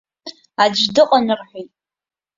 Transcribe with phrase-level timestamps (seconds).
[0.63, 1.71] Аӡә дыҟан рҳәеит.